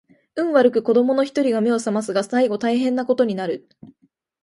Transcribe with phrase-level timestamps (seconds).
[0.35, 3.69] 運悪く子供の一人が眼を醒ますが最後大変な事になる